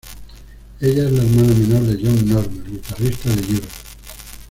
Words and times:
Ella 0.79 1.05
es 1.05 1.11
la 1.11 1.21
hermana 1.21 1.53
menor 1.53 1.83
de 1.83 2.03
John 2.03 2.27
Norum, 2.27 2.65
el 2.65 2.71
guitarrista 2.71 3.29
de 3.35 3.47
Europe. 3.53 3.67